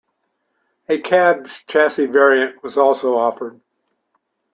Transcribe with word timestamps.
A 0.89 0.99
cab 0.99 1.45
chassis 1.67 2.07
variant 2.07 2.63
was 2.63 2.75
also 2.75 3.15
offered. 3.17 3.61